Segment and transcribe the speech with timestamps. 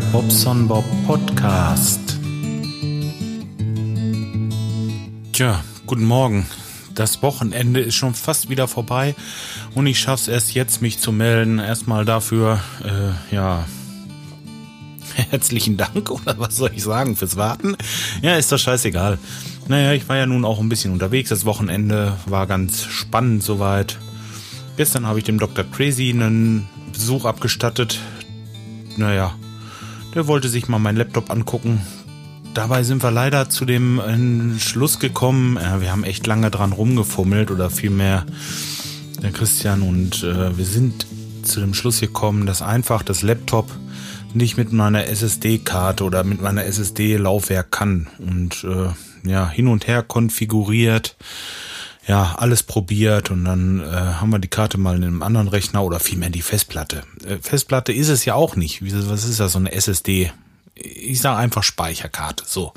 [0.00, 2.00] Bobson Bob Podcast.
[5.32, 6.46] Tja, guten Morgen.
[6.94, 9.14] Das Wochenende ist schon fast wieder vorbei
[9.74, 11.58] und ich schaff's erst jetzt, mich zu melden.
[11.58, 13.66] Erstmal dafür, äh, ja,
[15.30, 17.76] herzlichen Dank oder was soll ich sagen fürs Warten.
[18.20, 19.18] Ja, ist doch scheißegal.
[19.68, 21.30] Naja, ich war ja nun auch ein bisschen unterwegs.
[21.30, 23.98] Das Wochenende war ganz spannend soweit.
[24.76, 25.64] Gestern habe ich dem Dr.
[25.64, 28.00] Crazy einen Besuch abgestattet.
[28.96, 29.34] Naja,
[30.14, 31.80] der wollte sich mal meinen Laptop angucken.
[32.54, 35.58] Dabei sind wir leider zu dem Schluss gekommen.
[35.60, 38.24] Ja, wir haben echt lange dran rumgefummelt oder vielmehr
[39.22, 41.06] der Christian und äh, wir sind
[41.42, 43.70] zu dem Schluss gekommen, dass einfach das Laptop
[44.34, 50.02] nicht mit meiner SSD-Karte oder mit meiner SSD-Laufwerk kann und äh, ja hin und her
[50.02, 51.16] konfiguriert
[52.06, 55.82] ja, alles probiert und dann äh, haben wir die Karte mal in einem anderen Rechner
[55.82, 57.02] oder vielmehr die Festplatte.
[57.26, 58.82] Äh, Festplatte ist es ja auch nicht.
[58.82, 60.30] Was ist das, so eine SSD?
[60.74, 62.44] Ich sage einfach Speicherkarte.
[62.46, 62.74] So.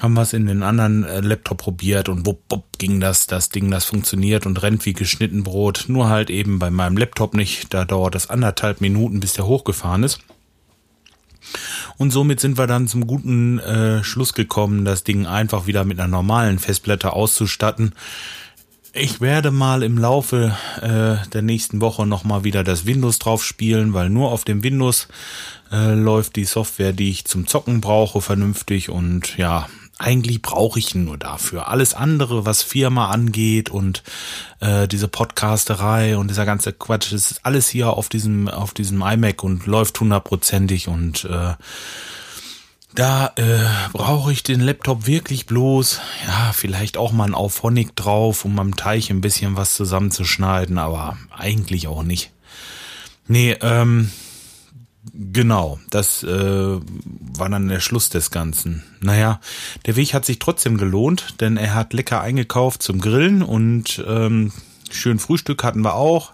[0.00, 3.50] Haben wir es in den anderen äh, Laptop probiert und wupp, wupp ging das, das
[3.50, 5.84] Ding, das funktioniert und rennt wie geschnitten Brot.
[5.86, 7.72] Nur halt eben bei meinem Laptop nicht.
[7.72, 10.20] Da dauert es anderthalb Minuten, bis der hochgefahren ist.
[11.98, 16.00] Und somit sind wir dann zum guten äh, Schluss gekommen, das Ding einfach wieder mit
[16.00, 17.92] einer normalen Festplatte auszustatten
[18.92, 23.94] ich werde mal im Laufe äh, der nächsten Woche nochmal wieder das Windows drauf spielen,
[23.94, 25.08] weil nur auf dem Windows
[25.70, 29.68] äh, läuft die Software, die ich zum Zocken brauche, vernünftig und ja,
[29.98, 31.68] eigentlich brauche ich ihn nur dafür.
[31.68, 34.02] Alles andere, was Firma angeht und
[34.60, 39.02] äh, diese Podcasterei und dieser ganze Quatsch, das ist alles hier auf diesem auf diesem
[39.02, 41.52] iMac und läuft hundertprozentig und äh,
[42.94, 48.44] da äh, brauche ich den Laptop wirklich bloß, ja, vielleicht auch mal ein Auphonic drauf,
[48.44, 52.32] um am Teich ein bisschen was zusammenzuschneiden, aber eigentlich auch nicht.
[53.28, 54.10] Nee, ähm,
[55.14, 58.82] genau, das äh, war dann der Schluss des Ganzen.
[59.00, 59.40] Naja,
[59.86, 64.52] der Weg hat sich trotzdem gelohnt, denn er hat lecker eingekauft zum Grillen und ähm,
[64.94, 66.32] schön Frühstück hatten wir auch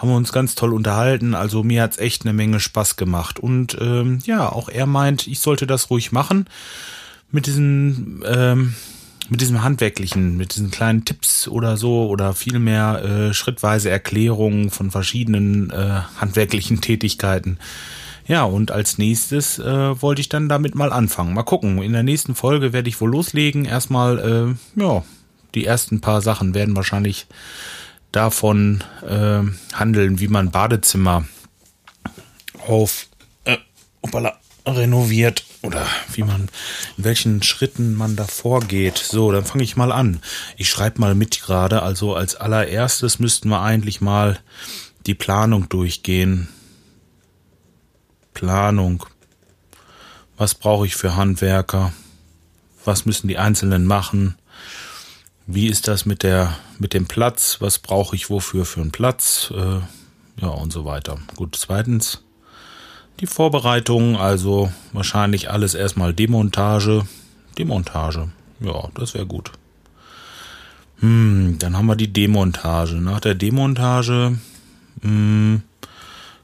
[0.00, 1.34] haben wir uns ganz toll unterhalten.
[1.34, 3.38] Also mir hat's echt eine Menge Spaß gemacht.
[3.38, 6.46] Und ähm, ja, auch er meint, ich sollte das ruhig machen
[7.30, 8.74] mit diesen ähm,
[9.28, 14.90] mit diesem handwerklichen, mit diesen kleinen Tipps oder so oder vielmehr äh, schrittweise Erklärungen von
[14.90, 17.58] verschiedenen äh, handwerklichen Tätigkeiten.
[18.26, 21.34] Ja, und als nächstes äh, wollte ich dann damit mal anfangen.
[21.34, 21.82] Mal gucken.
[21.82, 23.66] In der nächsten Folge werde ich wohl loslegen.
[23.66, 25.04] Erstmal, äh, ja,
[25.54, 27.26] die ersten paar Sachen werden wahrscheinlich
[28.12, 29.42] davon äh,
[29.74, 31.26] handeln, wie man Badezimmer
[32.66, 33.06] auf
[33.44, 33.56] äh,
[34.02, 36.48] opala, renoviert oder wie man,
[36.96, 38.98] in welchen Schritten man da vorgeht.
[38.98, 40.20] So, dann fange ich mal an.
[40.56, 41.82] Ich schreibe mal mit gerade.
[41.82, 44.38] Also als allererstes müssten wir eigentlich mal
[45.06, 46.48] die Planung durchgehen.
[48.34, 49.04] Planung.
[50.36, 51.92] Was brauche ich für Handwerker?
[52.84, 54.36] Was müssen die Einzelnen machen?
[55.52, 57.56] Wie ist das mit der mit dem Platz?
[57.58, 59.52] Was brauche ich wofür für einen Platz?
[59.52, 59.80] Äh,
[60.40, 61.18] ja und so weiter.
[61.34, 61.56] Gut.
[61.56, 62.22] Zweitens
[63.18, 67.04] die Vorbereitung, also wahrscheinlich alles erstmal Demontage.
[67.58, 68.28] Demontage.
[68.60, 69.50] Ja, das wäre gut.
[71.00, 72.94] Hm, dann haben wir die Demontage.
[72.94, 74.38] Nach der Demontage
[75.00, 75.62] hm,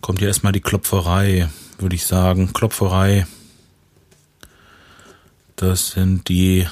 [0.00, 1.48] kommt ja erstmal die Klopferei,
[1.78, 2.52] würde ich sagen.
[2.52, 3.26] Klopferei.
[5.56, 6.68] Das sind die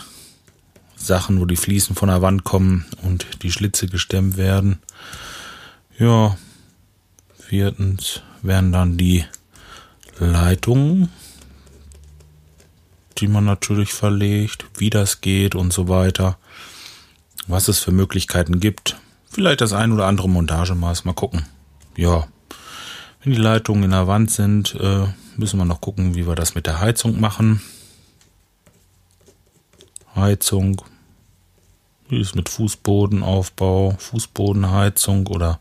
[1.00, 4.78] Sachen, wo die Fliesen von der Wand kommen und die Schlitze gestemmt werden.
[5.98, 6.36] Ja,
[7.38, 9.24] viertens werden dann die
[10.18, 11.08] Leitungen,
[13.18, 16.38] die man natürlich verlegt, wie das geht und so weiter,
[17.46, 18.96] was es für Möglichkeiten gibt.
[19.30, 21.46] Vielleicht das ein oder andere Montagemaß, mal gucken.
[21.96, 22.28] Ja,
[23.22, 25.06] wenn die Leitungen in der Wand sind, äh,
[25.36, 27.60] müssen wir noch gucken, wie wir das mit der Heizung machen.
[30.14, 30.82] Heizung.
[32.08, 35.60] Wie ist mit Fußbodenaufbau, Fußbodenheizung oder,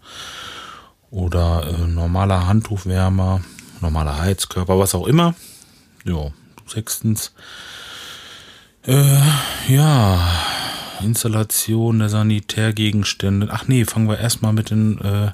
[1.12, 3.42] oder äh, normaler Handtuchwärmer,
[3.82, 5.36] normaler Heizkörper, was auch immer.
[6.06, 6.32] Ja,
[6.66, 7.34] sechstens.
[8.84, 9.22] Äh,
[9.68, 10.28] ja,
[11.02, 13.50] Installation der Sanitärgegenstände.
[13.52, 15.32] Ach nee, fangen wir erstmal mit den, äh,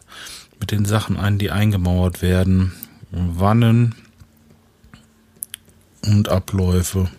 [0.59, 2.73] mit den Sachen ein, die eingemauert werden.
[3.11, 3.95] Wannen
[6.05, 7.09] und Abläufe.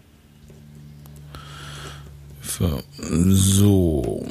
[2.56, 2.82] Abläufe.
[3.28, 4.26] So.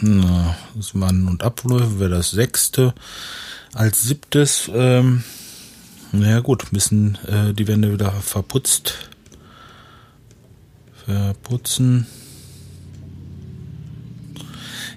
[0.00, 2.94] Na, das Mann und Abläufe wäre das sechste.
[3.72, 5.22] Als siebtes, ähm,
[6.12, 9.10] naja gut, müssen äh, die Wände wieder verputzt.
[11.06, 12.06] Verputzen.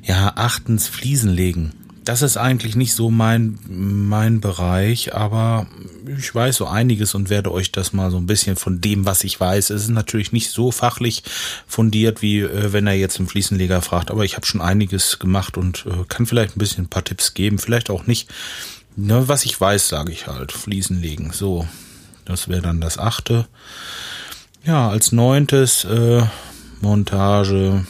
[0.04, 1.74] Ja, achtens Fliesen legen.
[2.06, 5.66] Das ist eigentlich nicht so mein, mein Bereich, aber
[6.18, 9.24] ich weiß so einiges und werde euch das mal so ein bisschen von dem, was
[9.24, 9.72] ich weiß.
[9.72, 11.24] Es ist natürlich nicht so fachlich
[11.68, 15.58] fundiert, wie äh, wenn er jetzt einen Fliesenleger fragt, aber ich habe schon einiges gemacht
[15.58, 18.30] und äh, kann vielleicht ein bisschen ein paar Tipps geben, vielleicht auch nicht.
[18.96, 20.52] Ne, was ich weiß, sage ich halt.
[20.52, 21.32] Fliesen legen.
[21.34, 21.68] So,
[22.24, 23.48] das wäre dann das achte.
[24.64, 26.24] Ja, als neuntes äh,
[26.82, 27.86] Montage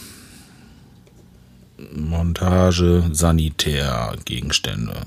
[1.77, 5.01] Montage Sanitärgegenstände.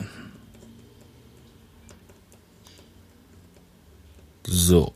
[4.47, 4.95] So.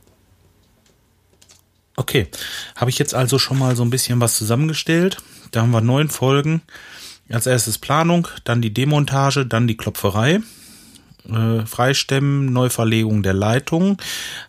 [1.95, 2.27] Okay,
[2.75, 5.17] habe ich jetzt also schon mal so ein bisschen was zusammengestellt.
[5.51, 6.61] Da haben wir neun Folgen.
[7.29, 10.41] Als erstes Planung, dann die Demontage, dann die Klopferei
[11.29, 13.97] äh, Freistemmen, Neuverlegung der Leitung,